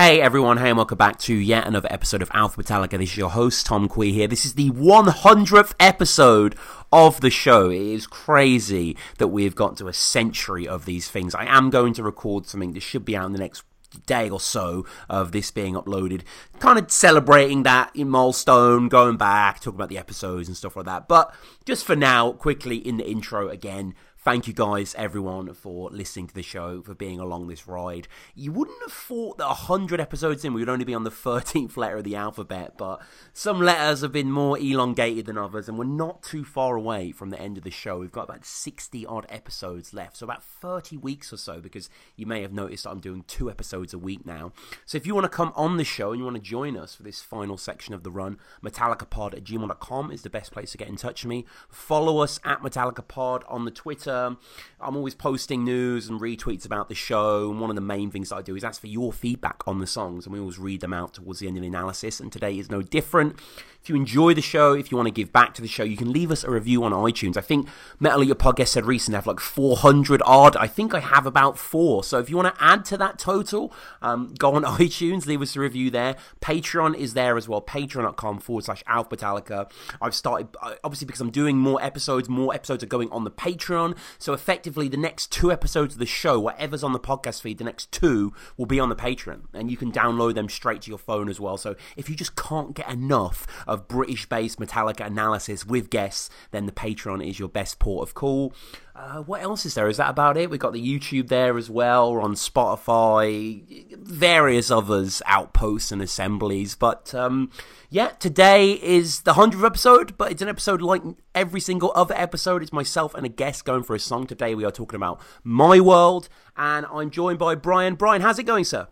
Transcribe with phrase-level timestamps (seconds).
[0.00, 2.92] Hey everyone, hey and welcome back to yet another episode of Alpha Metallica.
[2.92, 4.26] This is your host, Tom Quee here.
[4.26, 6.56] This is the 100th episode
[6.90, 7.68] of the show.
[7.68, 11.34] It is crazy that we've got to a century of these things.
[11.34, 13.62] I am going to record something that should be out in the next
[14.06, 16.22] day or so of this being uploaded,
[16.60, 21.08] kind of celebrating that milestone, going back, talking about the episodes and stuff like that.
[21.08, 21.34] But
[21.66, 26.34] just for now, quickly in the intro again, thank you guys, everyone, for listening to
[26.34, 28.06] the show, for being along this ride.
[28.34, 31.76] You wouldn't have thought that 100 episodes in, we would only be on the 13th
[31.76, 33.00] letter of the alphabet, but
[33.32, 37.30] some letters have been more elongated than others, and we're not too far away from
[37.30, 37.98] the end of the show.
[37.98, 42.26] We've got about 60 odd episodes left, so about 30 weeks or so, because you
[42.26, 44.52] may have noticed I'm doing two episodes a week now.
[44.84, 46.94] So if you want to come on the show and you want to join us
[46.94, 50.78] for this final section of the run, metallicapod at gmail.com is the best place to
[50.78, 51.46] get in touch with me.
[51.70, 54.09] Follow us at metallicapod on the Twitter.
[54.10, 58.32] I'm always posting news and retweets about the show, and one of the main things
[58.32, 60.92] I do is ask for your feedback on the songs, and we always read them
[60.92, 63.36] out towards the end of the analysis, and today is no different.
[63.82, 65.96] If you enjoy the show, if you want to give back to the show, you
[65.96, 67.38] can leave us a review on iTunes.
[67.38, 67.66] I think
[67.98, 70.54] Metal Your Podcast said recently have like 400 odd.
[70.56, 72.04] I think I have about four.
[72.04, 73.72] So if you want to add to that total,
[74.02, 76.16] um, go on iTunes, leave us a review there.
[76.42, 77.62] Patreon is there as well.
[77.62, 79.70] Patreon.com forward slash Alpha Metallica.
[80.02, 80.48] I've started,
[80.84, 83.96] obviously, because I'm doing more episodes, more episodes are going on the Patreon.
[84.18, 87.64] So effectively, the next two episodes of the show, whatever's on the podcast feed, the
[87.64, 89.42] next two will be on the Patreon.
[89.52, 91.56] And you can download them straight to your phone as well.
[91.56, 96.66] So if you just can't get enough of British based Metallica analysis with guests, then
[96.66, 98.54] the Patreon is your best port of call.
[99.00, 99.88] Uh, what else is there?
[99.88, 100.50] Is that about it?
[100.50, 102.18] We've got the YouTube there as well.
[102.18, 106.74] On Spotify, various others, outposts and assemblies.
[106.74, 107.50] But um,
[107.88, 111.00] yeah, today is the 100th episode, but it's an episode like
[111.34, 112.62] every single other episode.
[112.62, 114.26] It's myself and a guest going for a song.
[114.26, 116.28] Today we are talking about My World,
[116.58, 117.94] and I'm joined by Brian.
[117.94, 118.86] Brian, how's it going, sir?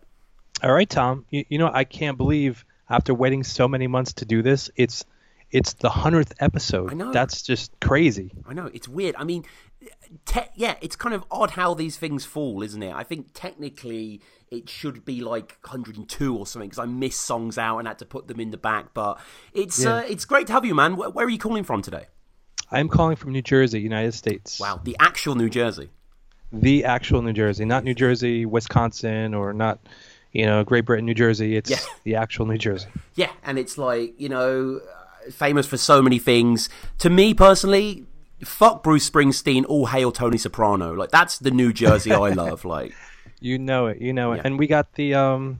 [0.63, 1.25] All right, Tom.
[1.29, 5.05] You, you know, I can't believe after waiting so many months to do this, it's
[5.51, 6.91] it's the hundredth episode.
[6.91, 7.11] I know.
[7.11, 8.31] That's just crazy.
[8.47, 8.69] I know.
[8.73, 9.15] It's weird.
[9.17, 9.45] I mean,
[10.25, 12.93] te- yeah, it's kind of odd how these things fall, isn't it?
[12.93, 17.77] I think technically it should be like 102 or something because I missed songs out
[17.79, 18.93] and had to put them in the back.
[18.93, 19.19] But
[19.53, 19.95] it's Yeah.
[19.97, 20.95] uh, it's great to have you, man.
[20.95, 22.05] Where, where are you calling from today?
[22.71, 24.59] I'm calling from New Jersey, United States.
[24.59, 25.89] Wow, the actual New Jersey.
[26.51, 29.79] The actual New Jersey, not New Jersey, Wisconsin, or not,
[30.31, 31.55] you know, Great Britain, New Jersey.
[31.55, 31.77] It's Yeah.
[32.03, 32.87] the actual New Jersey.
[33.15, 34.81] Yeah, and it's like you know,
[35.31, 36.69] famous for so many things.
[36.99, 38.05] To me personally,
[38.43, 40.93] fuck Bruce Springsteen, all hail Tony Soprano.
[40.93, 42.65] Like that's the New Jersey I love.
[42.65, 42.93] Like
[43.39, 44.01] You know it.
[44.01, 44.37] You know it.
[44.37, 44.41] Yeah.
[44.45, 45.59] And we got the um,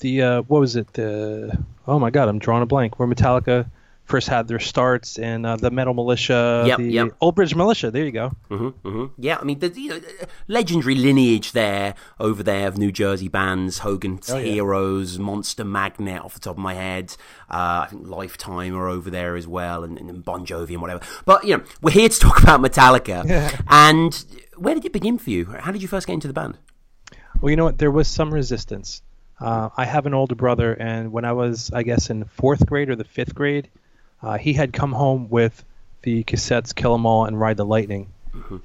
[0.00, 0.92] the uh, what was it?
[0.94, 2.98] The oh my God, I'm drawing a blank.
[2.98, 3.70] Where Metallica
[4.10, 7.16] first had their starts in uh, the Metal Militia, Yep, the yep.
[7.20, 7.90] Old Bridge Militia.
[7.90, 8.28] There you go.
[8.48, 10.00] hmm hmm Yeah, I mean, there's you know,
[10.48, 14.52] legendary lineage there over there of New Jersey bands, Hogan's Oh, yeah.
[14.52, 17.16] Heroes, Monster Magnet, off the top of my head.
[17.50, 21.00] Uh, I think Lifetime are over there as well, and, and Bon Jovi and whatever.
[21.24, 23.24] But you know, we're here to talk about Metallica.
[23.68, 24.24] and
[24.56, 25.44] where did it begin for you?
[25.46, 26.58] How did you first get into the band?
[27.40, 27.78] Well, you know what?
[27.78, 29.02] There was some resistance.
[29.40, 32.90] Uh, I have an older brother, and when I was, I guess, in fourth grade
[32.90, 33.70] or the fifth grade,
[34.22, 35.64] uh, he had come home with
[36.02, 38.08] the cassettes Kill 'Em All and Ride the Lightning.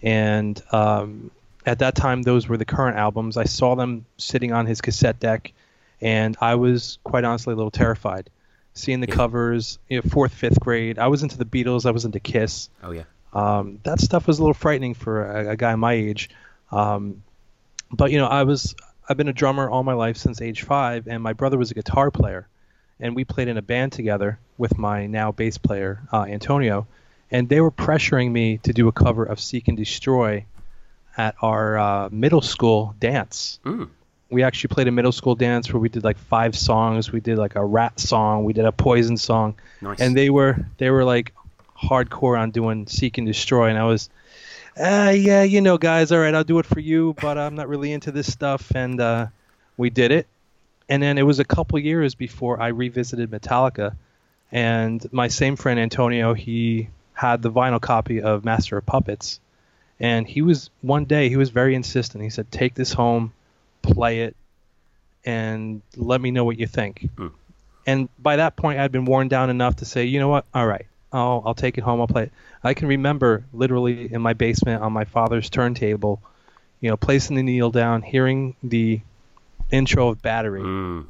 [0.02, 1.32] And um,
[1.66, 3.36] at that time, those were the current albums.
[3.38, 5.54] I saw them sitting on his cassette deck,
[6.02, 8.30] and I was quite honestly a little terrified.
[8.74, 12.06] Seeing the covers, you know, fourth, fifth grade, I was into the Beatles, I was
[12.06, 15.76] into Kiss Oh yeah, um, that stuff was a little frightening for a, a guy
[15.76, 16.30] my age.
[16.72, 17.24] Um,
[17.92, 18.76] but you know, I was
[19.08, 21.74] I've been a drummer all my life since age five, and my brother was a
[21.74, 22.48] guitar player,
[23.00, 26.88] and we played in a band together with my now bass player uh, Antonio,
[27.32, 30.46] and they were pressuring me to do a cover of "Seek and Destroy"
[31.18, 33.60] at our uh, middle school dance.
[33.66, 33.90] Mm.
[34.30, 37.12] We actually played a middle school dance where we did like five songs.
[37.12, 40.00] We did like a rat song, we did a poison song, nice.
[40.00, 41.34] and they were they were like
[41.78, 44.10] hardcore on doing seek and destroy and i was
[44.78, 47.68] uh, yeah you know guys all right i'll do it for you but i'm not
[47.68, 49.28] really into this stuff and uh,
[49.78, 50.28] we did it
[50.90, 53.96] and then it was a couple years before i revisited metallica
[54.52, 59.40] and my same friend antonio he had the vinyl copy of master of puppets
[60.00, 62.24] and he was one day he was very insistent.
[62.24, 63.34] He said take this home
[63.82, 64.36] play it
[65.24, 67.10] and let me know what you think.
[67.16, 67.32] Mm.
[67.88, 70.46] and by that point i'd been worn down enough to say you know what?
[70.54, 72.32] All right I'll, I'll take it home i'll play it.
[72.64, 76.22] I can remember literally in my basement on my father's turntable
[76.82, 79.02] you know placing the needle down hearing the
[79.72, 81.06] intro of battery Mm.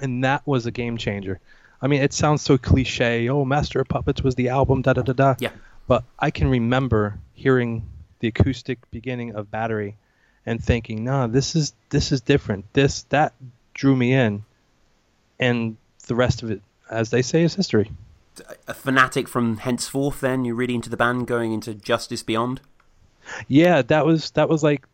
[0.00, 1.40] and that was a game changer
[1.80, 5.02] i mean it sounds so cliche oh master of puppets was the album da da
[5.02, 5.50] da da Yeah.
[5.88, 7.84] but i can remember hearing
[8.20, 9.96] the acoustic beginning of battery
[10.46, 13.32] and thinking no this is this is different this that
[13.74, 14.44] drew me in,
[15.40, 17.90] and the rest of it, as they say, is history.
[18.68, 20.20] A fanatic from henceforth.
[20.20, 22.60] Then you're really into the band, going into Justice Beyond.
[23.48, 24.86] Yeah, that was that was like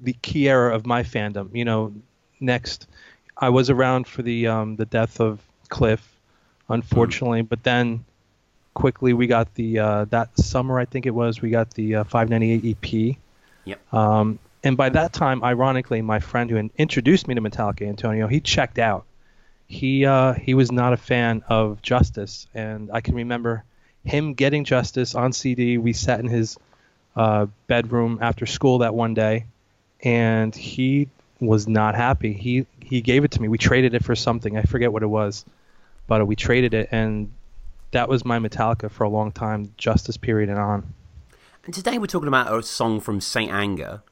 [0.00, 1.48] the key era of my fandom.
[1.54, 1.94] You know,
[2.40, 2.86] next,
[3.36, 6.06] I was around for the um, the death of Cliff,
[6.68, 7.48] unfortunately, mm.
[7.48, 8.04] but then
[8.74, 12.04] quickly we got the uh, that summer I think it was we got the uh,
[12.04, 13.16] 598 EP.
[13.64, 13.94] Yep.
[13.94, 18.40] Um, and by that time, ironically, my friend who introduced me to Metallica, Antonio, he
[18.40, 19.04] checked out.
[19.68, 23.64] He uh, he was not a fan of Justice, and I can remember
[24.04, 25.78] him getting Justice on CD.
[25.78, 26.56] We sat in his
[27.16, 29.46] uh, bedroom after school that one day,
[30.02, 31.08] and he
[31.40, 32.32] was not happy.
[32.32, 33.48] He he gave it to me.
[33.48, 34.56] We traded it for something.
[34.56, 35.44] I forget what it was,
[36.06, 37.32] but we traded it, and
[37.90, 40.94] that was my Metallica for a long time, Justice period and on.
[41.64, 44.02] And today we're talking about a song from Saint Anger.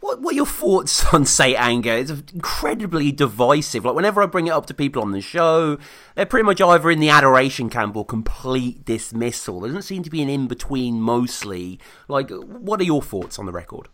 [0.00, 1.92] What, what are your thoughts on Saint Anger?
[1.92, 3.84] It's incredibly divisive.
[3.84, 5.78] Like whenever I bring it up to people on the show,
[6.14, 9.60] they're pretty much either in the adoration camp or complete dismissal.
[9.60, 11.78] There doesn't seem to be an in between mostly.
[12.08, 13.88] Like, what are your thoughts on the record?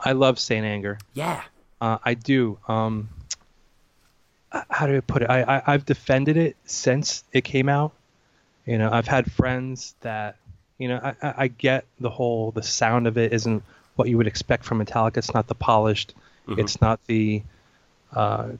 [0.00, 0.98] I love Saint Anger.
[1.14, 1.42] Yeah,
[1.80, 2.58] uh, I do.
[2.68, 3.08] Um,
[4.70, 5.30] how do I put it?
[5.30, 7.92] I, I I've defended it since it came out.
[8.66, 10.36] You know, I've had friends that,
[10.78, 13.62] you know, I, I get the whole the sound of it isn't
[13.96, 15.18] what you would expect from Metallica.
[15.18, 16.14] It's not the polished.
[16.48, 16.60] Mm-hmm.
[16.60, 17.42] It's not the.
[18.14, 18.52] Uh,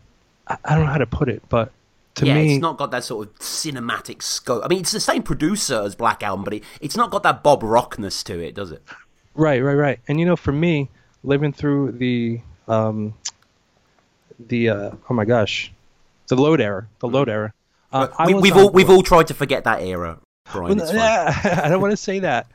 [0.46, 1.72] I, I don't know how to put it, but
[2.16, 4.62] to yeah, me, it's not got that sort of cinematic scope.
[4.64, 7.42] I mean, it's the same producer as Black Album, but it, it's not got that
[7.42, 8.82] Bob Rockness to it, does it?
[9.34, 10.00] Right, right, right.
[10.06, 10.90] And you know, for me,
[11.22, 13.14] living through the um,
[14.38, 15.72] the uh, oh my gosh,
[16.28, 17.52] the Load era, the Load era.
[17.92, 18.08] Uh,
[18.40, 20.18] we, have all we've all tried to forget that era,
[20.52, 20.78] Brian.
[20.78, 22.46] Well, yeah, I don't want to say that.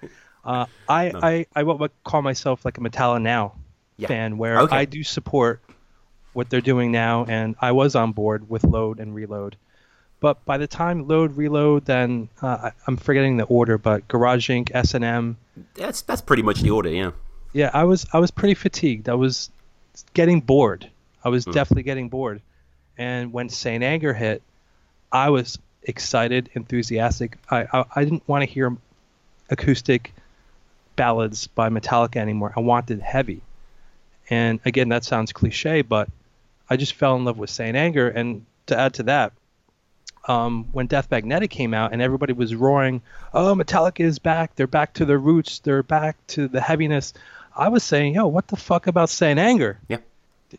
[0.43, 1.19] Uh, I, no.
[1.21, 3.55] I I would call myself like a Metallica now
[3.97, 4.07] yeah.
[4.07, 4.75] fan, where okay.
[4.75, 5.61] I do support
[6.33, 9.55] what they're doing now, and I was on board with Load and Reload.
[10.19, 14.71] But by the time Load Reload, then uh, I'm forgetting the order, but Garage Inc,
[14.73, 15.37] S and M.
[15.75, 17.11] That's that's pretty much the order, yeah.
[17.53, 19.09] Yeah, I was I was pretty fatigued.
[19.09, 19.49] I was
[20.13, 20.89] getting bored.
[21.23, 21.53] I was mm.
[21.53, 22.41] definitely getting bored.
[22.97, 24.41] And when Saint Anger hit,
[25.11, 27.37] I was excited, enthusiastic.
[27.49, 28.75] I I, I didn't want to hear
[29.49, 30.13] acoustic
[30.95, 32.53] ballads by Metallica anymore.
[32.55, 33.41] I wanted heavy.
[34.29, 36.09] And again, that sounds cliche, but
[36.69, 38.09] I just fell in love with Saint Anger.
[38.09, 39.33] And to add to that,
[40.27, 43.01] um, when Death Magnetic came out and everybody was roaring,
[43.33, 44.55] "Oh, Metallica is back!
[44.55, 45.59] They're back to their roots!
[45.59, 47.13] They're back to the heaviness."
[47.59, 49.97] I was saying, "Yo, what the fuck about Saint Anger?" Yeah.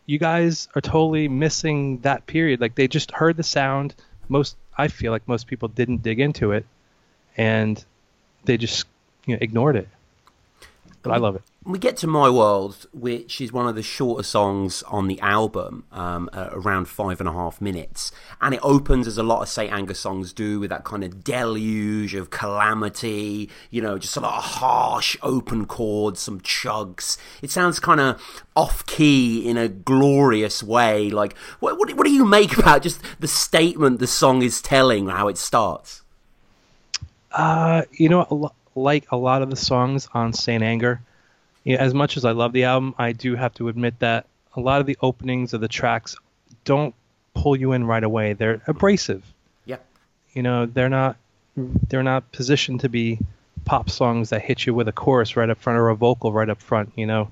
[0.05, 2.61] You guys are totally missing that period.
[2.61, 3.95] Like they just heard the sound.
[4.29, 6.65] Most I feel like most people didn't dig into it,
[7.35, 7.83] and
[8.45, 8.85] they just
[9.25, 9.89] you know, ignored it.
[11.01, 14.23] But I love it we get to My World, which is one of the shorter
[14.23, 18.11] songs on the album, um, uh, around five and a half minutes.
[18.41, 19.71] And it opens as a lot of St.
[19.71, 24.37] Anger songs do with that kind of deluge of calamity, you know, just a lot
[24.39, 27.17] of harsh open chords, some chugs.
[27.43, 31.11] It sounds kind of off key in a glorious way.
[31.11, 35.09] Like, what, what, what do you make about just the statement the song is telling,
[35.09, 36.01] how it starts?
[37.31, 40.63] Uh, you know, like a lot of the songs on St.
[40.63, 41.01] Anger,
[41.63, 44.25] you know, as much as I love the album, I do have to admit that
[44.55, 46.15] a lot of the openings of the tracks
[46.65, 46.93] don't
[47.33, 48.33] pull you in right away.
[48.33, 49.23] They're abrasive.
[49.65, 49.77] Yeah.
[50.33, 51.17] You know, they're not
[51.55, 53.19] they're not positioned to be
[53.65, 56.49] pop songs that hit you with a chorus right up front or a vocal right
[56.49, 57.31] up front, you know.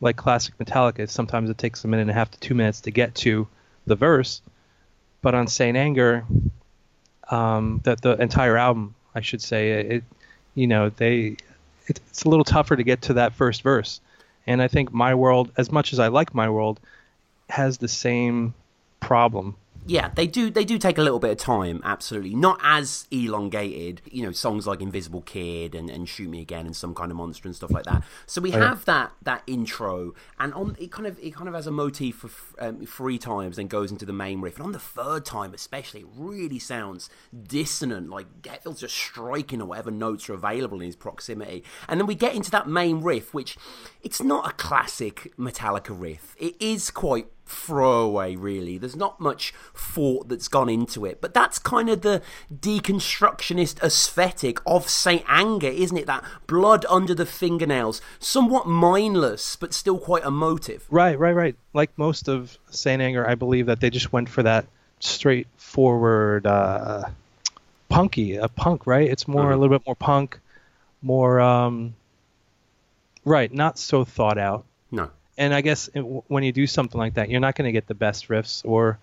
[0.00, 2.90] Like classic Metallica, sometimes it takes a minute and a half to 2 minutes to
[2.90, 3.48] get to
[3.86, 4.42] the verse.
[5.22, 6.26] But on Saint Anger,
[7.30, 10.04] um, that the entire album, I should say, it,
[10.56, 11.36] you know, they
[11.86, 14.00] it's a little tougher to get to that first verse.
[14.48, 16.80] And I think My World, as much as I like My World,
[17.48, 18.54] has the same
[18.98, 19.54] problem
[19.86, 20.50] yeah, they do.
[20.50, 21.80] They do take a little bit of time.
[21.84, 24.02] Absolutely, not as elongated.
[24.10, 27.16] You know, songs like "Invisible Kid" and, and "Shoot Me Again" and "Some Kind of
[27.16, 28.02] Monster" and stuff like that.
[28.26, 31.54] So we oh, have that that intro, and on it kind of it kind of
[31.54, 34.56] has a motif for um, three times, then goes into the main riff.
[34.56, 37.08] And on the third time, especially, it really sounds
[37.46, 41.64] dissonant, like Hetfield's just striking or whatever notes are available in his proximity.
[41.88, 43.56] And then we get into that main riff, which
[44.02, 46.34] it's not a classic Metallica riff.
[46.38, 48.76] It is quite throwaway, really.
[48.76, 52.20] There's not much thought that's gone into it, but that's kind of the
[52.54, 56.06] deconstructionist aesthetic of Saint Anger, isn't it?
[56.06, 60.84] That blood under the fingernails, somewhat mindless, but still quite emotive.
[60.90, 61.56] Right, right, right.
[61.72, 64.66] Like most of Saint Anger, I believe that they just went for that
[64.98, 67.04] straightforward, uh,
[67.88, 69.08] punky, a punk, right?
[69.08, 69.52] It's more mm-hmm.
[69.52, 70.40] a little bit more punk,
[71.00, 71.94] more, um,
[73.24, 74.64] right, not so thought out.
[74.90, 77.72] No and I guess it, when you do something like that, you're not going to
[77.72, 78.98] get the best riffs or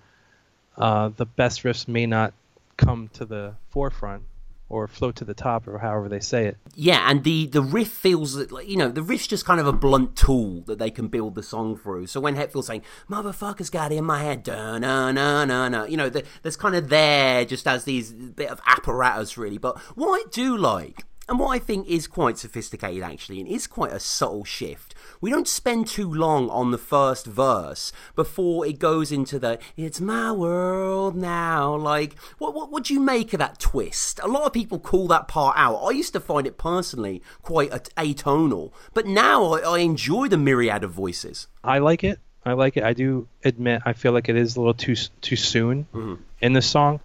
[0.78, 2.34] uh, the best riffs may not
[2.78, 4.24] come to the forefront
[4.70, 6.58] or float to the top or however they say it.
[6.74, 9.74] Yeah, and the the riff feels like you know the riff's just kind of a
[9.74, 12.08] blunt tool that they can build the song through.
[12.08, 16.10] So when Hetfield's saying "motherfuckers got in my head," na na na na, you know,
[16.10, 19.60] the, there's kind of there just as these bit of apparatus really.
[19.60, 23.68] But what I do like and what I think is quite sophisticated actually, and is
[23.68, 24.94] quite a subtle shift.
[25.22, 30.02] We don't spend too long on the first verse before it goes into the "It's
[30.02, 34.20] my world now." Like, what what would you make of that twist?
[34.24, 35.78] A lot of people call that part out.
[35.78, 40.84] I used to find it personally quite atonal, but now I, I enjoy the myriad
[40.84, 41.48] of voices.
[41.64, 42.20] I like it.
[42.46, 42.84] I like it.
[42.84, 46.16] I do admit I feel like it is a little too too soon mm-hmm.
[46.42, 47.00] in the song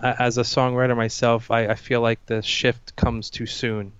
[0.00, 3.92] as a songwriter myself, I, I feel like the shift comes too soon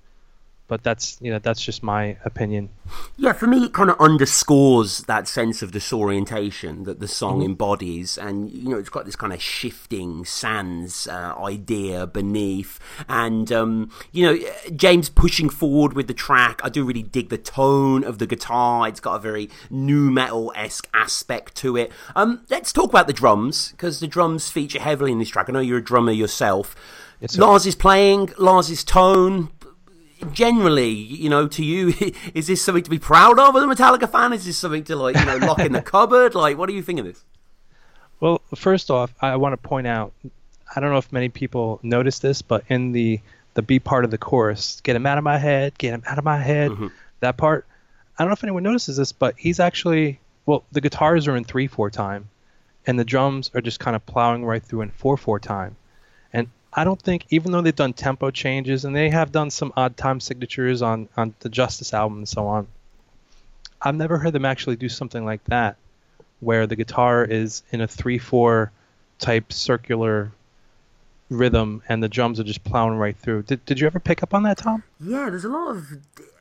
[0.75, 2.69] but that's you know that's just my opinion.
[3.17, 7.51] Yeah, for me, it kind of underscores that sense of disorientation that the song mm-hmm.
[7.51, 13.53] embodies, and you know, it's got this kind of shifting sands uh, idea beneath, and
[13.53, 16.61] um, you know, James pushing forward with the track.
[16.65, 18.89] I do really dig the tone of the guitar.
[18.89, 21.93] It's got a very nu metal esque aspect to it.
[22.17, 25.49] Um, let's talk about the drums because the drums feature heavily in this track.
[25.49, 26.75] I know you're a drummer yourself.
[27.25, 29.49] It's Lars is playing, Lars's tone,
[30.33, 31.95] generally, you know, to you,
[32.35, 34.33] is this something to be proud of as a Metallica fan?
[34.33, 36.35] Is this something to like, you know, lock in the cupboard?
[36.35, 37.25] Like, what do you think of this?
[38.21, 40.13] Well, first off, I want to point out,
[40.75, 43.21] I don't know if many people notice this, but in the
[43.55, 46.19] the B part of the chorus, "Get him out of my head, get him out
[46.19, 46.89] of my head," mm-hmm.
[47.21, 47.67] that part,
[48.19, 51.45] I don't know if anyone notices this, but he's actually well, the guitars are in
[51.45, 52.29] three four time,
[52.87, 55.77] and the drums are just kind of plowing right through in four four time.
[56.77, 59.97] I don't think, even though they've done tempo changes and they have done some odd
[59.97, 62.67] time signatures on, on the Justice album and so on,
[63.81, 65.77] I've never heard them actually do something like that,
[66.41, 68.73] where the guitar is in a 3 4
[69.19, 70.33] type circular
[71.31, 73.43] rhythm and the drums are just plowing right through.
[73.43, 74.83] Did, did you ever pick up on that, Tom?
[75.01, 75.87] Yeah, there's a lot of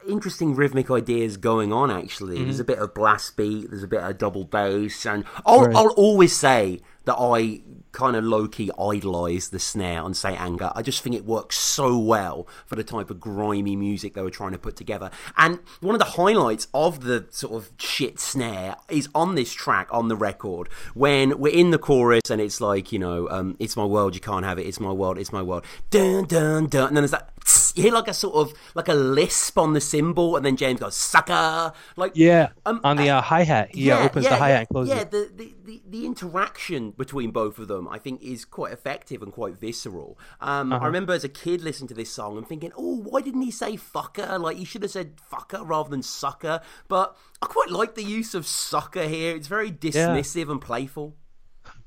[0.07, 2.35] interesting rhythmic ideas going on actually.
[2.35, 2.45] Mm-hmm.
[2.45, 5.75] There's a bit of blast beat, there's a bit of double bass, and I'll, right.
[5.75, 7.61] I'll always say that I
[7.93, 10.71] kind of low key idolize the snare on Saint Anger.
[10.75, 14.29] I just think it works so well for the type of grimy music they were
[14.29, 15.09] trying to put together.
[15.37, 19.87] And one of the highlights of the sort of shit snare is on this track
[19.91, 23.77] on the record when we're in the chorus and it's like, you know, um, it's
[23.77, 25.63] my world, you can't have it, it's my world, it's my world.
[25.89, 27.29] Dun dun dun and then there's that
[27.75, 30.79] you hear like a sort of like a lisp on the cymbal, and then James
[30.79, 33.73] goes sucker, like yeah, um, on the uh, hi hat.
[33.73, 34.95] He uh, yeah, opens yeah, the hi hat and closes.
[34.95, 39.21] Yeah, the, the, the, the, interaction between both of them, I think, is quite effective
[39.21, 40.17] and quite visceral.
[40.41, 40.83] Um, uh-huh.
[40.83, 43.51] I remember as a kid listening to this song and thinking, oh, why didn't he
[43.51, 44.39] say fucker?
[44.39, 46.61] Like he should have said fucker rather than sucker.
[46.87, 49.35] But I quite like the use of sucker here.
[49.35, 50.51] It's very dismissive yeah.
[50.51, 51.15] and playful.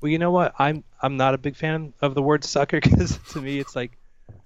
[0.01, 0.53] Well, you know what?
[0.59, 3.97] I'm I'm not a big fan of the word sucker because to me it's like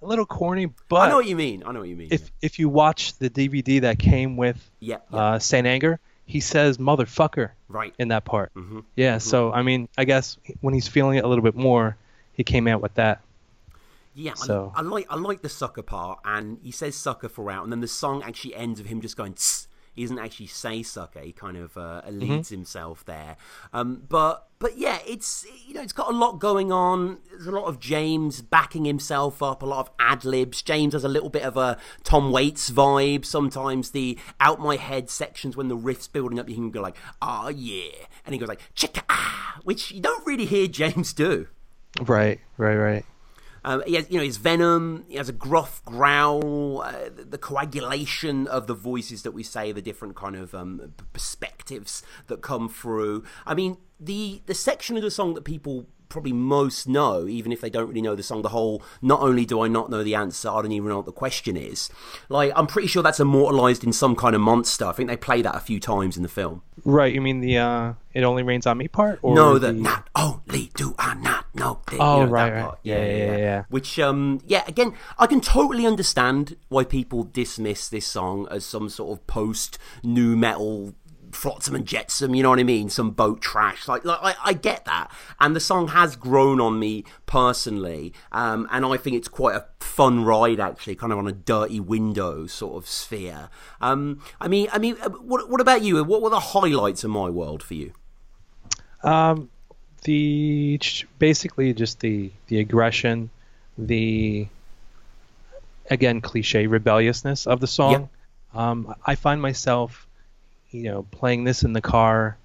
[0.01, 1.63] a little corny, but I know what you mean.
[1.65, 2.09] I know what you mean.
[2.11, 5.17] If if you watch the DVD that came with yeah, yeah.
[5.17, 8.53] Uh, Saint Anger, he says motherfucker right in that part.
[8.55, 8.79] Mm-hmm.
[8.95, 9.19] Yeah, mm-hmm.
[9.19, 11.97] so I mean, I guess when he's feeling it a little bit more,
[12.33, 13.21] he came out with that.
[14.13, 14.73] Yeah, so.
[14.75, 17.79] I, I like I like the sucker part, and he says sucker throughout, and then
[17.79, 19.33] the song actually ends with him just going.
[19.33, 21.19] Tss, he doesn't actually say sucker.
[21.19, 22.55] He kind of uh, leads mm-hmm.
[22.55, 23.35] himself there.
[23.73, 27.17] Um, but but yeah, it's you know it's got a lot going on.
[27.29, 30.61] There's a lot of James backing himself up, a lot of ad libs.
[30.61, 33.25] James has a little bit of a Tom Waits vibe.
[33.25, 36.97] Sometimes the out my head sections when the riff's building up, you can go like,
[37.21, 37.91] oh yeah,
[38.25, 41.47] and he goes like chicka ah, which you don't really hear James do.
[41.99, 43.05] Right, right, right.
[43.63, 45.05] Um, he has, you know, his venom.
[45.07, 46.81] He has a gruff growl.
[46.81, 52.03] Uh, the, coagulation of the voices that we say, the different kind of um, perspectives
[52.27, 53.23] that come through.
[53.45, 57.61] I mean, the the section of the song that people probably most know, even if
[57.61, 60.15] they don't really know the song, the whole not only do I not know the
[60.15, 61.89] answer, I don't even know what the question is.
[62.29, 64.85] Like, I'm pretty sure that's immortalized in some kind of monster.
[64.85, 66.61] I think they play that a few times in the film.
[66.83, 69.19] Right, you mean the uh, It Only Rains on Me part?
[69.21, 71.81] Or no, the, the not only do I not know.
[71.87, 72.73] The, oh, you know, right, right.
[72.83, 73.63] Yeah yeah, yeah, yeah, yeah.
[73.69, 78.89] Which, um, yeah, again, I can totally understand why people dismiss this song as some
[78.89, 80.93] sort of post nu metal
[81.35, 82.89] flotsam and jetsam, you know what I mean?
[82.89, 83.87] Some boat trash.
[83.87, 85.11] Like, like I, I get that.
[85.39, 88.13] And the song has grown on me personally.
[88.31, 91.79] Um, and I think it's quite a fun ride, actually, kind of on a dirty
[91.79, 93.49] window sort of sphere.
[93.81, 96.03] Um, I mean, I mean, uh, what, what about you?
[96.03, 97.93] What were the highlights of my world for you?
[99.03, 99.49] Um,
[100.03, 100.79] the
[101.19, 103.29] basically just the the aggression,
[103.77, 104.47] the
[105.89, 107.91] again cliche rebelliousness of the song.
[107.91, 108.09] Yep.
[108.53, 110.07] Um, I find myself
[110.71, 112.37] you know, playing this in the car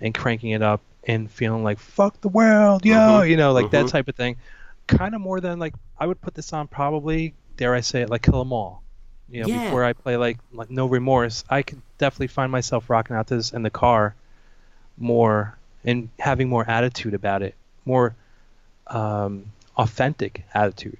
[0.00, 3.28] and cranking it up and feeling like fuck the world, yo, Mhm.
[3.28, 3.70] you know, like Mhm.
[3.72, 4.36] that type of thing.
[4.86, 8.10] Kind of more than like I would put this on probably, dare I say it,
[8.10, 8.82] like Kill 'Em All.
[9.28, 9.64] You know, Yeah.
[9.64, 13.36] before I play like like No Remorse, I could definitely find myself rocking out to
[13.36, 14.14] this in the car
[14.98, 18.14] more and having more attitude about it, more
[18.88, 20.98] um, authentic attitude.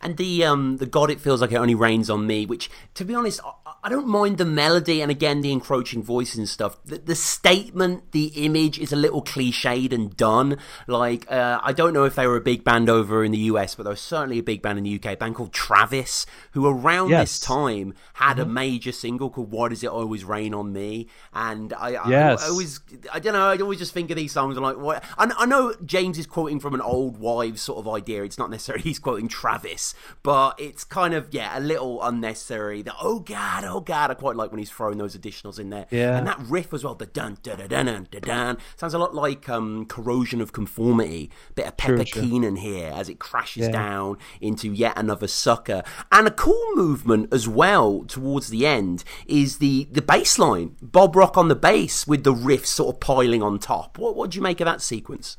[0.00, 3.04] And the um the God it feels like it only rains on me, which to
[3.04, 3.40] be honest,
[3.82, 6.76] I, I don't mind the melody and again the encroaching voice and stuff.
[6.84, 10.58] The, the statement, the image is a little cliched and done.
[10.86, 13.74] Like uh, I don't know if they were a big band over in the US,
[13.74, 15.06] but they were certainly a big band in the UK.
[15.12, 17.38] A band called Travis, who around Yes.
[17.38, 21.72] this time had a major single called "Why Does It Always Rain on Me?" And
[21.72, 22.42] I, I, Yes.
[22.44, 22.80] I always
[23.12, 23.48] I don't know.
[23.48, 25.02] I always just think of these songs and like what.
[25.16, 28.22] I, I know James is quoting from an old wives sort of idea.
[28.24, 32.82] It's not necessarily he's quoting Travis, but it's kind of yeah a little unnecessary.
[32.82, 34.10] That oh god, oh god.
[34.10, 35.86] I quite like when he's throwing those additionals in there.
[35.90, 36.16] Yeah.
[36.18, 36.94] and that riff as well.
[36.94, 40.52] The dun dun dun dun dun dun, dun sounds a lot like um, corrosion of
[40.52, 41.30] conformity.
[41.54, 42.22] Bit of Pepper True, true.
[42.22, 43.72] Keenan here as it crashes Yeah.
[43.72, 45.82] down into yet another sucker.
[46.12, 50.76] And a cool movement as well towards the end is the the bass line.
[50.82, 53.98] Bob Rock on the bass with the riff sort of piling on top.
[53.98, 55.36] What what do you make of that sequence?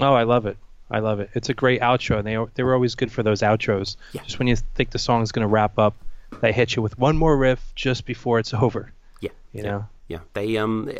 [0.00, 0.56] Oh, I love it.
[0.90, 1.30] I love it.
[1.34, 3.96] It's a great outro, and they they were always good for those outros.
[4.12, 4.22] Yeah.
[4.22, 5.94] Just when you think the song's going to wrap up,
[6.40, 8.92] they hit you with one more riff just before it's over.
[9.20, 9.70] Yeah, You yeah.
[9.70, 9.84] know.
[10.08, 10.90] Yeah, they um,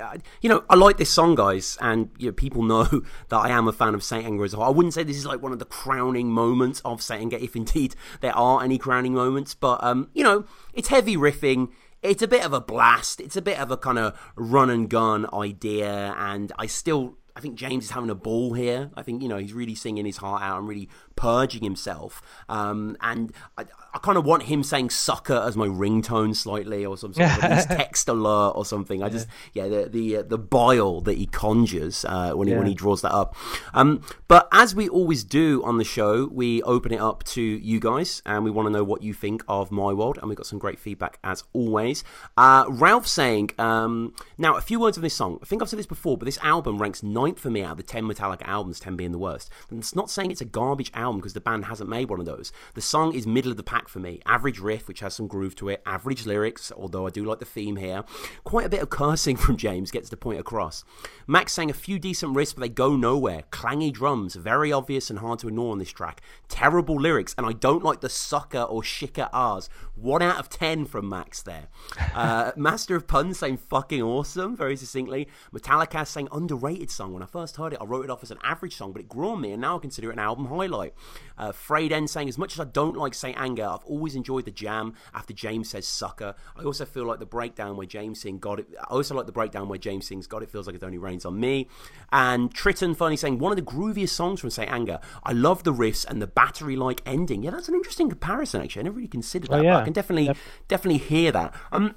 [0.40, 2.84] you know, I like this song, guys, and you know, people know
[3.28, 4.64] that I am a fan of Saint Anger as well.
[4.64, 7.56] I wouldn't say this is like one of the crowning moments of Saint Anger, if
[7.56, 9.52] indeed there are any crowning moments.
[9.52, 10.44] But um, you know,
[10.74, 11.70] it's heavy riffing.
[12.04, 13.20] It's a bit of a blast.
[13.20, 17.16] It's a bit of a kind of run and gun idea, and I still.
[17.36, 18.90] I think James is having a ball here.
[18.96, 22.22] I think you know he's really singing his heart out and really purging himself.
[22.48, 26.96] Um, and I, I kind of want him saying "sucker" as my ringtone slightly, or
[26.96, 29.02] some sort of text alert or something.
[29.02, 32.66] I just yeah the the uh, the bile that he conjures uh, when he when
[32.66, 33.36] he draws that up.
[33.74, 37.80] Um, but as we always do on the show, we open it up to you
[37.80, 40.46] guys, and we want to know what you think of My World, and we got
[40.46, 42.04] some great feedback as always.
[42.36, 45.38] Uh, Ralph saying um, now a few words of this song.
[45.42, 47.76] I think I've said this before, but this album ranks ninth for me out of
[47.76, 49.50] the ten Metallica albums, ten being the worst.
[49.68, 52.26] And it's not saying it's a garbage album because the band hasn't made one of
[52.26, 52.52] those.
[52.74, 54.20] The song is middle of the pack for me.
[54.26, 55.82] Average riff, which has some groove to it.
[55.86, 58.04] Average lyrics, although I do like the theme here.
[58.44, 60.84] Quite a bit of cursing from James gets the point across.
[61.26, 63.44] Max sang a few decent riffs, but they go nowhere.
[63.50, 66.20] Clangy drums, very obvious and hard to ignore on this track.
[66.48, 69.68] Terrible lyrics, and I don't like the sucker or shicker R's.
[69.94, 71.68] One out of ten from Max there.
[72.14, 75.28] Uh, Master of Puns saying fucking awesome, very succinctly.
[75.52, 77.09] Metallica saying underrated song.
[77.12, 79.08] When I first heard it, I wrote it off as an average song, but it
[79.08, 80.94] grew on me, and now I consider it an album highlight.
[81.38, 84.50] Uh, Freyden saying, as much as I don't like Saint Anger, I've always enjoyed the
[84.50, 86.34] jam after James says sucker.
[86.56, 88.60] I also feel like the breakdown where James sings God.
[88.60, 90.42] It, I also like the breakdown where James sings God.
[90.42, 91.68] It feels like it only rains on me.
[92.12, 95.00] And Triton finally saying one of the grooviest songs from Saint Anger.
[95.24, 97.42] I love the riffs and the battery-like ending.
[97.42, 98.62] Yeah, that's an interesting comparison.
[98.62, 99.56] Actually, I never really considered that.
[99.58, 99.78] but yeah.
[99.78, 100.36] I can definitely Yep.
[100.68, 101.54] definitely hear that.
[101.72, 101.94] Um,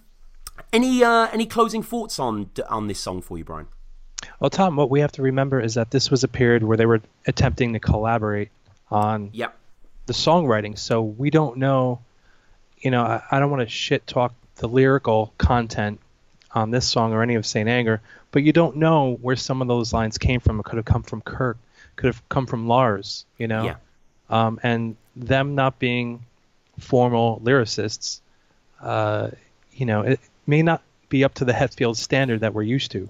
[0.72, 3.68] any uh, any closing thoughts on on this song for you, Brian?
[4.44, 6.86] Well, Tom, what we have to remember is that this was a period where they
[6.86, 8.50] were attempting to collaborate
[8.92, 9.56] on Yep.
[10.06, 10.78] the songwriting.
[10.78, 12.02] So we don't know,
[12.78, 16.02] you know, I, I don't want to shit talk the lyrical content
[16.52, 18.02] on this song or any of Saint Anger,
[18.32, 20.60] but you don't know where some of those lines came from.
[20.60, 21.58] It could have come from Kirk,
[21.96, 23.76] could have come from Lars, you know, Yeah.
[24.30, 26.26] um, and them not being
[26.80, 28.20] formal lyricists,
[28.82, 29.30] uh,
[29.72, 33.08] you know, it may not be up to the Hetfield standard that we're used to.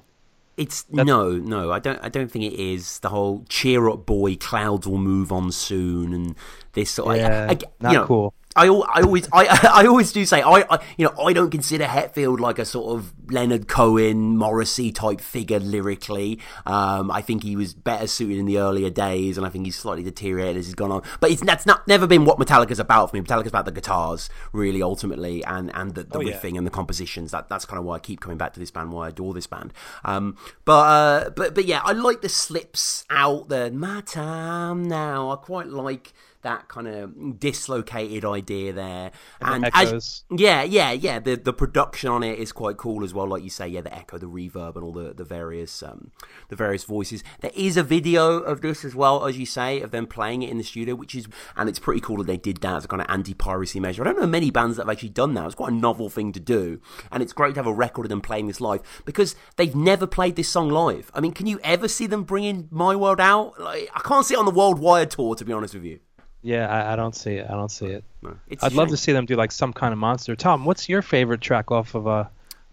[0.56, 1.72] It's no, no.
[1.72, 2.00] I don't.
[2.04, 4.36] I don't think it is the whole cheer up, boy.
[4.36, 6.36] Clouds will move on soon, and
[6.74, 7.18] this sort.
[7.18, 8.34] Yeah, of, I, I, not know, cool.
[8.56, 11.86] I, I always, I, I always do say, I, I, you know, I don't consider
[11.86, 16.40] Hetfield like a sort of Leonard Cohen, Morrissey type figure lyrically.
[16.66, 19.76] Um, I think he was better suited in the earlier days, and I think he's
[19.78, 21.02] slightly deteriorated as he's gone on.
[21.20, 23.22] But it's that's not never been what Metallica's about for me.
[23.22, 26.38] Metallica's about the guitars, really, ultimately, and and the, the Oh, yeah.
[26.40, 27.32] riffing and the compositions.
[27.32, 29.34] That that's kind of why I keep coming back to this band, why I adore
[29.34, 29.74] this band.
[30.06, 35.32] Um, but uh, but but yeah, I like the slips out the my time now.
[35.32, 39.12] I quite like that kind of dislocated idea there.
[39.42, 41.20] And And, the as- yeah, yeah, yeah.
[41.20, 43.28] The the production on it is quite cool as well.
[43.28, 46.12] Like you say, yeah, the echo, the reverb, and all the the various um,
[46.50, 47.24] the various voices.
[47.42, 50.50] There is a video of this as well, as you say, of them playing it
[50.50, 52.88] in the studio, which is and it's pretty cool that they did that as a
[52.88, 54.02] kind of anti piracy measure.
[54.02, 55.46] I don't know many bands that have actually done that.
[55.46, 58.10] It's quite a novel thing to do, and it's great to have a record of
[58.10, 61.10] them playing this live because they've never played this song live.
[61.14, 63.60] I mean, can you ever see them bringing My World out?
[63.60, 66.00] Like, I can't see it on the World WorldWired tour, to be honest with you.
[66.44, 67.48] Yeah, I, I don't see it.
[67.50, 68.04] I don't see it.
[68.22, 70.36] No, it's a I'd love to see them do like some kind of monster.
[70.36, 72.26] Tom, what's your favorite track off of uh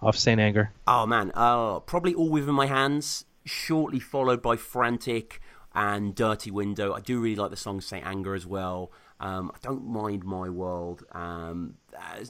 [0.03, 0.73] off Saint Anger?
[0.87, 3.25] Oh man, uh, probably all within my hands.
[3.45, 5.41] shortly followed by Frantic
[5.75, 6.93] and Dirty Window.
[6.93, 8.91] I do really like the song Saint Anger as well.
[9.21, 11.05] Um, I don't mind My World.
[11.13, 11.75] Um,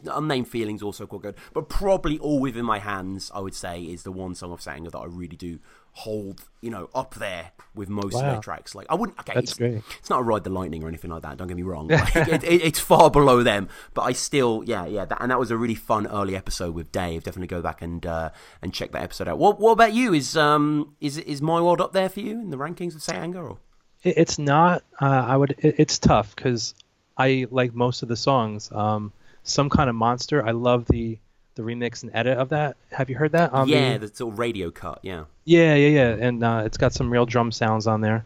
[0.04, 4.02] Unnamed Feelings also quite good, but probably All Within My Hands, I would say, is
[4.02, 5.60] the one song of Saint Anger that I really do
[5.92, 8.20] hold, you know, up there with most wow.
[8.20, 8.74] of their tracks.
[8.74, 9.18] Like I wouldn't.
[9.20, 9.82] Okay, That's it's, great.
[9.98, 11.36] It's not a Ride the Lightning or anything like that.
[11.36, 11.88] Don't get me wrong.
[12.00, 15.04] Like, it, it, it's far below them, but I still, yeah, yeah.
[15.04, 17.24] That, and that was a really fun early episode with Dave.
[17.24, 18.30] Definitely go back and uh,
[18.62, 19.38] and check that episode out.
[19.38, 20.14] What What about you?
[20.14, 23.18] Is um is is My World up there for you in the rankings of Saint
[23.18, 23.46] Anger?
[23.46, 23.58] Or?
[24.02, 24.82] It's not.
[25.00, 25.54] Uh, I would.
[25.58, 26.74] it's tough because
[27.20, 28.72] I like most of the songs.
[28.72, 30.44] Um, some kind of monster.
[30.44, 31.18] I love the
[31.54, 32.76] the remix and edit of that.
[32.90, 33.52] Have you heard that?
[33.52, 35.00] Um, yeah, the sort of radio cut.
[35.02, 35.24] Yeah.
[35.44, 38.24] Yeah, yeah, yeah, and uh, it's got some real drum sounds on there.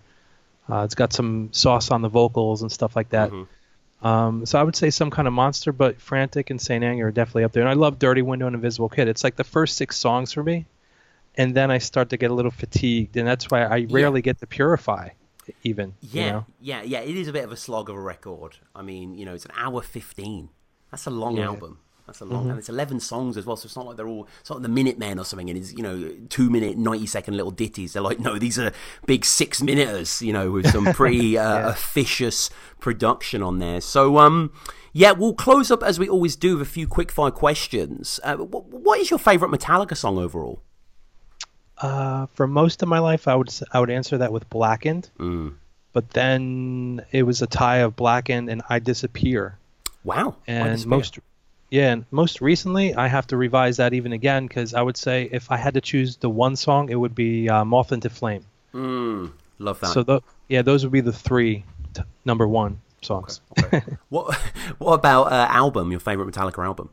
[0.70, 3.30] Uh, it's got some sauce on the vocals and stuff like that.
[3.30, 4.07] Mm-hmm.
[4.07, 7.11] Um, so I would say some kind of monster, but Frantic and Saint Anger are
[7.11, 7.62] definitely up there.
[7.62, 9.09] And I love Dirty Window and Invisible Kid.
[9.09, 10.66] It's like the first six songs for me,
[11.35, 14.30] and then I start to get a little fatigued, and that's why I rarely yeah.
[14.30, 15.09] get to Purify
[15.62, 15.94] even.
[16.00, 16.46] Yeah, you know?
[16.61, 17.00] yeah, yeah.
[17.00, 18.59] It is a bit of a slog of a record.
[18.74, 20.50] I mean, you know, it's an hour fifteen.
[20.90, 21.46] That's a long yeah.
[21.46, 21.80] album.
[22.07, 22.50] That's a long, mm-hmm.
[22.50, 23.57] and it's eleven songs as well.
[23.57, 24.28] So it's not like they're all.
[24.48, 27.50] Not like the Minutemen or something, and it's you know two minute, ninety second little
[27.50, 27.94] ditties.
[27.94, 28.72] They're like, no, these are
[29.07, 30.20] big six minuters.
[30.20, 31.68] You know, with some pretty uh, yeah.
[31.70, 33.80] officious production on there.
[33.80, 34.52] So um.
[34.96, 38.20] Yeah, we'll close up as we always do with a few quick fire questions.
[38.22, 40.62] Uh, what, what is your favorite Metallica song overall?
[41.79, 45.11] Uh, for most of my life, I would I would answer that with Blackened.
[45.19, 45.55] Mm.
[45.93, 49.59] But then it was a tie of Blackened and I Disappear.
[50.03, 50.37] Wow.
[50.47, 51.19] And most
[51.71, 55.29] yeah, and most recently I have to revise that even again because I would say
[55.33, 58.45] if I had to choose the one song, it would be uh, Moth into Flame.
[58.73, 59.89] Mm, love that.
[59.89, 63.41] So the, yeah, those would be the three t- number one songs.
[63.59, 63.97] Okay, okay.
[64.09, 64.35] what
[64.79, 65.91] what about uh, album?
[65.91, 66.91] Your favorite Metallica album?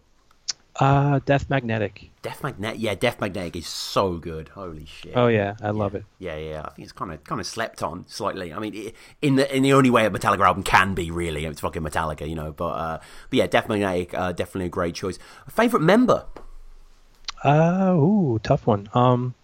[0.78, 2.10] Uh, Death Magnetic.
[2.22, 4.50] Death Magnetic, yeah, Death Magnetic is so good.
[4.50, 5.12] Holy shit!
[5.16, 5.72] Oh yeah, I yeah.
[5.72, 6.06] love it.
[6.18, 8.54] Yeah, yeah, I think it's kind of kind of slept on slightly.
[8.54, 11.60] I mean, in the in the only way a Metallica album can be, really, it's
[11.60, 12.54] fucking Metallica, you know.
[12.54, 15.20] But uh, but yeah, Death Magnetic, uh, definitely a great choice.
[15.50, 16.26] Favorite member?
[17.44, 18.88] Uh, ooh, tough one.
[18.94, 19.36] Um,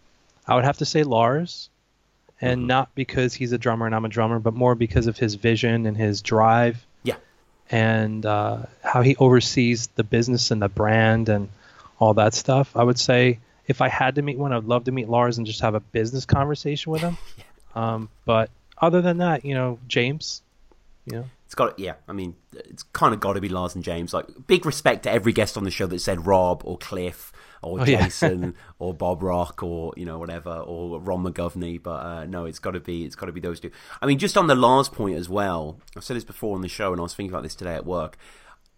[0.47, 1.69] I would have to say Lars,
[2.39, 2.67] and mm-hmm.
[2.67, 5.85] not because he's a drummer and I'm a drummer, but more because of his vision
[5.85, 6.86] and his drive
[7.69, 11.49] and uh, how he oversees the business and the brand and
[11.99, 12.75] all that stuff.
[12.75, 15.45] I would say if I had to meet one, I'd love to meet Lars and
[15.45, 17.17] just have a business conversation with him.
[17.75, 20.41] um, but other than that, you know, James,
[21.05, 21.25] you know.
[21.47, 21.93] It's got yeah.
[22.09, 24.13] I mean, it's kind of got to be Lars and James.
[24.13, 27.31] Like big respect to every guest on the show that said Rob or Cliff
[27.61, 28.51] or oh, Jason yeah.
[28.79, 31.81] or Bob Rock or you know whatever or Ron McGovney.
[31.81, 33.71] But uh, no, it's got to be it's got to be those two.
[34.01, 35.79] I mean, just on the Lars point as well.
[35.95, 37.85] I've said this before on the show, and I was thinking about this today at
[37.85, 38.17] work.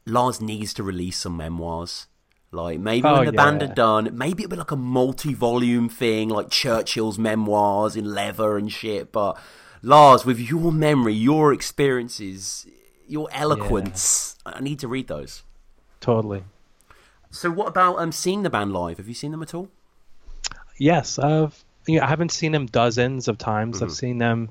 [0.05, 2.05] Lars needs to release some memoirs.
[2.51, 3.45] Like maybe oh, when the yeah.
[3.45, 8.58] band are done, maybe it'll be like a multi-volume thing, like Churchill's memoirs in leather
[8.58, 9.12] and shit.
[9.12, 9.39] But
[9.81, 12.67] Lars, with your memory, your experiences,
[13.07, 14.53] your eloquence, yeah.
[14.55, 15.43] I need to read those.
[16.01, 16.43] Totally.
[17.31, 18.97] So, what about um, seeing the band live?
[18.97, 19.69] Have you seen them at all?
[20.77, 21.63] Yes, I've.
[21.87, 23.77] You know, I haven't seen them dozens of times.
[23.77, 23.85] Mm-hmm.
[23.85, 24.49] I've seen them.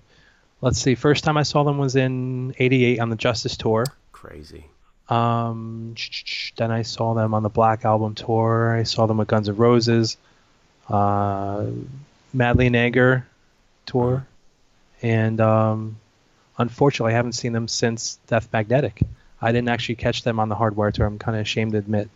[0.60, 0.94] Let's see.
[0.94, 3.84] First time I saw them was in '88 on the Justice tour.
[4.12, 4.64] Crazy.
[5.08, 5.94] Um,
[6.56, 8.76] then I saw them on the Black Album tour.
[8.76, 10.16] I saw them with Guns N' Roses,
[10.88, 11.66] uh,
[12.32, 13.26] Madly Anger
[13.86, 14.26] tour.
[15.02, 15.98] And um,
[16.58, 19.02] unfortunately, I haven't seen them since Death Magnetic.
[19.40, 21.06] I didn't actually catch them on the Hardwire tour.
[21.06, 22.10] I'm kind of ashamed to admit.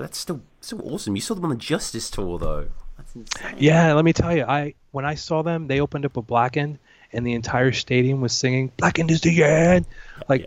[0.00, 1.14] But that's still so awesome.
[1.14, 2.68] You saw them on the Justice tour though.
[2.96, 3.56] That's insane.
[3.58, 6.78] Yeah, let me tell you, I when I saw them, they opened up with Blackened,
[7.12, 9.84] and the entire stadium was singing "Blackened is the end."
[10.26, 10.46] Like, yeah.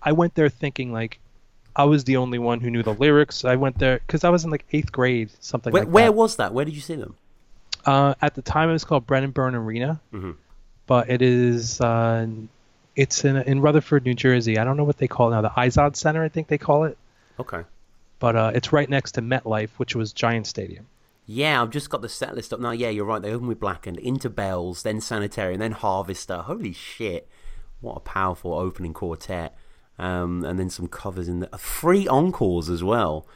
[0.00, 1.20] I went there thinking like
[1.76, 3.44] I was the only one who knew the lyrics.
[3.44, 6.12] I went there because I was in like eighth grade, something where, like where that.
[6.12, 6.54] Where was that?
[6.54, 7.16] Where did you see them?
[7.84, 10.30] Uh, at the time, it was called Brendan Byrne Arena, mm-hmm.
[10.86, 12.26] But it is uh,
[12.94, 14.58] it's in in Rutherford, New Jersey.
[14.58, 15.42] I don't know what they call it now.
[15.42, 16.96] The Izod Center, I think they call it.
[17.38, 17.62] Okay
[18.18, 20.86] but uh, it's right next to MetLife, which was Giant Stadium.
[21.26, 22.70] Yeah, I've just got the set list up now.
[22.70, 23.20] Yeah, you're right.
[23.20, 26.38] They open with Blackened, into Bells, then Sanitarium, then Harvester.
[26.38, 27.28] Holy shit!
[27.80, 29.56] What a powerful opening quartet.
[29.98, 33.26] Um, and then some covers in the three encores as well.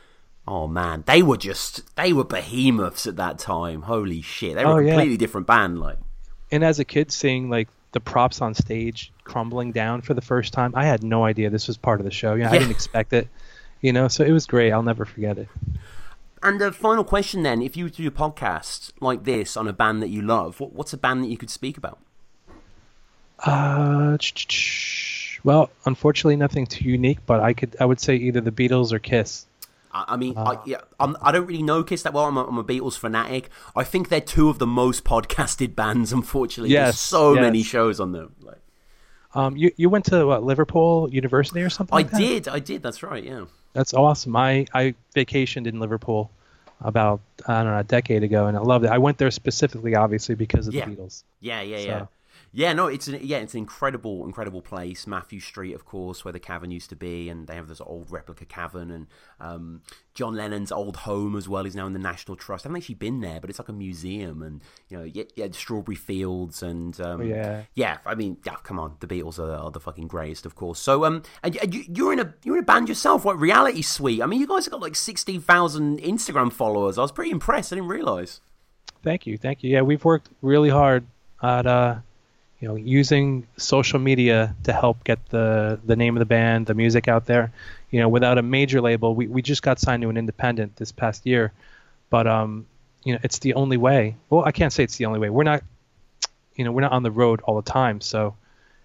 [0.47, 3.83] Oh man, they were just they were behemoths at that time.
[3.83, 5.19] Holy shit, they were oh, a completely yeah.
[5.19, 5.81] different band.
[5.81, 5.99] Like,
[6.51, 10.53] and as a kid, seeing like the props on stage crumbling down for the first
[10.53, 12.35] time, I had no idea this was part of the show.
[12.35, 12.57] You know, yeah.
[12.57, 13.29] I didn't expect it
[13.81, 14.73] you know so it was great.
[14.73, 15.49] I'll never forget it.
[16.43, 20.03] And a final question then if you do a podcast like this on a band
[20.03, 21.99] that you love what, what's a band that you could speak about?
[23.39, 24.17] Uh
[25.43, 28.99] well unfortunately nothing too unique but i could i would say either the beatles or
[28.99, 29.47] kiss
[29.93, 32.27] I, mean, I, yeah, I'm, I do not really know Kiss that well.
[32.27, 33.51] I'm a, I'm a Beatles fanatic.
[33.75, 36.13] I think they're two of the most podcasted bands.
[36.13, 37.41] Unfortunately, Yes, there's so yes.
[37.43, 38.35] many shows on them.
[38.41, 38.59] Like,
[39.35, 41.93] Um, you you went to what, Liverpool University or something?
[41.95, 42.83] I like did, I did.
[42.83, 43.23] That's right.
[43.25, 43.45] Yeah.
[43.73, 44.35] That's awesome.
[44.37, 46.31] I, I vacationed in Liverpool
[46.81, 48.91] about I don't know a decade ago, and I loved it.
[48.91, 50.87] I went there specifically, obviously, because of Yeah.
[50.87, 51.25] the Beatles.
[51.41, 52.07] Yeah, yeah, So- yeah.
[52.53, 55.07] Yeah, no, it's an yeah, it's an incredible, incredible place.
[55.07, 58.11] Mathew Street, of course, where the cavern used to be, and they have this old
[58.11, 58.91] replica cavern.
[58.91, 59.07] And
[59.39, 59.83] um,
[60.15, 62.67] John Lennon's old home as well is now in the National Trust.
[62.67, 65.47] I haven't actually been there, but it's like a museum, and you know, yeah, yeah
[65.53, 67.63] strawberry fields, and um, Oh, yeah.
[67.75, 67.99] yeah.
[68.05, 70.81] I mean, yeah, come on, the Beatles are, are the fucking greatest, of course.
[70.81, 74.23] So, um, and, you, you're in a you're in a band yourself, what Reality Suite?
[74.23, 76.99] I mean, you guys have got like sixteen thousand Instagram followers.
[76.99, 77.73] I was pretty impressed.
[77.73, 78.41] I didn't realize.
[79.05, 79.71] Thank you, thank you.
[79.71, 81.07] Yeah, we've worked really hard
[81.43, 81.99] at uh,
[82.61, 86.75] you know using social media to help get the the name of the band, the
[86.75, 87.53] music out there.
[87.91, 90.93] You know, without a major label, we we just got signed to an independent this
[90.93, 91.53] past year,
[92.11, 92.67] but um,
[93.03, 94.17] you know, it's the only way.
[94.29, 95.31] Well, I can't say it's the only way.
[95.31, 95.63] We're not,
[96.55, 98.37] you know, we're not on the road all the time, so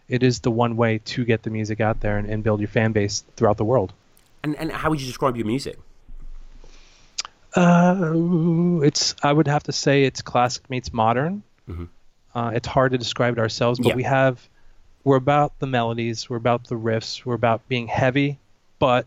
[0.07, 2.69] it is the one way to get the music out there and, and build your
[2.69, 3.91] fan base throughout the world.
[4.43, 5.77] And and how would you describe your music?
[7.53, 11.43] Uh, it's I would have to say it's classic meets modern.
[11.69, 11.89] Mhm.
[12.35, 13.95] Uh, it's hard to describe it ourselves, but Yeah.
[13.95, 14.47] we have
[15.05, 18.39] we're about the melodies, we're about the riffs, we're about being heavy,
[18.79, 19.05] but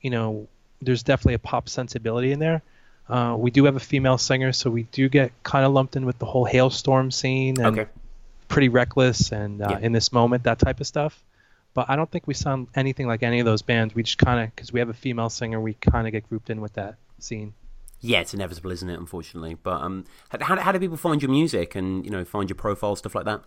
[0.00, 0.46] you know
[0.80, 2.62] there's definitely a pop sensibility in there.
[3.08, 6.06] Uh, we do have a female singer, so we do get kind of lumped in
[6.06, 7.90] with the whole Halestorm scene and Okay.
[8.48, 9.78] pretty reckless and uh, Yeah.
[9.86, 11.20] in this moment that type of stuff.
[11.74, 13.94] But I don't think we sound anything like any of those bands.
[13.94, 16.48] We just kind of because we have a female singer, we kind of get grouped
[16.48, 17.54] in with that scene.
[18.00, 18.98] Yeah, it's inevitable, isn't it?
[18.98, 20.04] Unfortunately, but um,
[20.40, 23.24] how, how do people find your music and you know find your profile stuff like
[23.24, 23.42] that?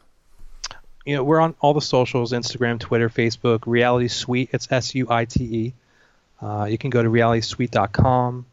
[1.05, 4.49] you know, we're on all the socials Instagram, Twitter, Facebook, Reality Suite.
[4.53, 5.73] It's S U I T E.
[6.41, 8.45] Uh, you can go to realitysuite.com.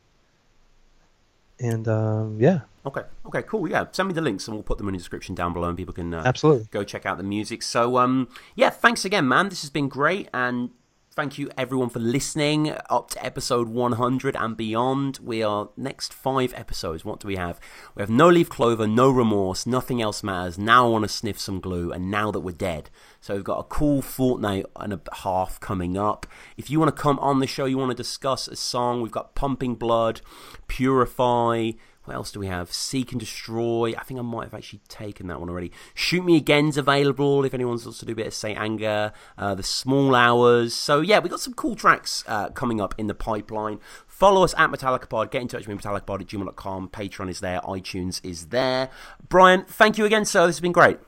[1.61, 3.69] And um, yeah, Okay, okay, cool.
[3.69, 5.77] Yeah, send me the links and we'll put them in the description down below, and
[5.77, 6.69] people can uh, absolutely.
[6.71, 7.63] go check out the music.
[7.63, 9.51] So, um, yeah, thanks again, man.
[9.51, 10.71] This has been great, and
[11.19, 15.19] thank you everyone for listening up to episode 100 and beyond.
[15.21, 17.05] We are next five episodes.
[17.05, 17.59] What do we have?
[17.97, 20.59] We have no leaf clover, no remorse, nothing else matters.
[20.59, 22.89] Now I want to sniff some glue, and now that we're dead.
[23.21, 26.25] So we've got a cool fortnight and a half coming up.
[26.57, 29.11] If you want to come on the show, you want to discuss a song, we've
[29.11, 30.21] got Pumping Blood,
[30.69, 31.73] Purify.
[32.09, 32.73] What else do we have?
[32.73, 33.95] Seek and Destroy.
[33.95, 35.73] I think I might have actually taken that one already.
[35.93, 39.13] Shoot Me Again's available if anyone wants to do a bit of Saint Anger.
[39.37, 40.73] Uh, the Small Hours.
[40.73, 43.79] So yeah, we got some cool tracks uh, coming up in the pipeline.
[44.07, 45.31] Follow us at Metallica Pod.
[45.31, 46.89] Get in touch with me, metallicapod at gmail.com.
[46.89, 47.61] Patreon is there.
[47.61, 48.89] iTunes is there.
[49.29, 50.47] Brian, thank you again, sir.
[50.47, 50.99] This has been great.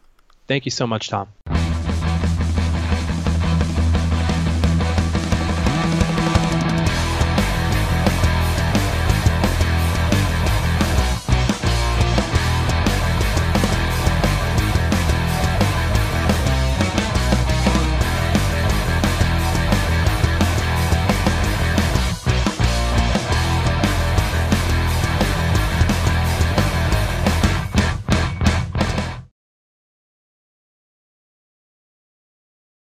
[0.49, 1.29] Thank you so much, Tom.